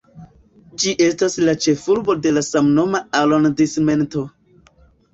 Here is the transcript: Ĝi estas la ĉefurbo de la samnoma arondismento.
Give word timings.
Ĝi 0.83 0.93
estas 1.07 1.35
la 1.43 1.55
ĉefurbo 1.67 2.17
de 2.25 2.33
la 2.39 2.45
samnoma 2.49 3.05
arondismento. 3.23 4.29